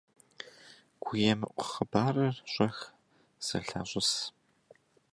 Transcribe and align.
ГуемыӀу 1.03 1.65
хъыбарыр 1.69 2.35
щӀэх 2.51 2.77
зэлъащӀыс. 3.45 4.11